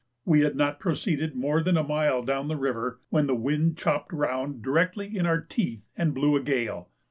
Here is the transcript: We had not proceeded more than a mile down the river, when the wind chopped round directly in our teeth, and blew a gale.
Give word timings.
We 0.25 0.39
had 0.39 0.55
not 0.55 0.79
proceeded 0.79 1.35
more 1.35 1.61
than 1.61 1.77
a 1.77 1.83
mile 1.83 2.23
down 2.23 2.47
the 2.47 2.55
river, 2.57 3.01
when 3.11 3.27
the 3.27 3.35
wind 3.35 3.77
chopped 3.77 4.11
round 4.11 4.63
directly 4.63 5.15
in 5.15 5.27
our 5.27 5.41
teeth, 5.41 5.85
and 5.95 6.11
blew 6.15 6.35
a 6.35 6.41
gale. 6.41 6.89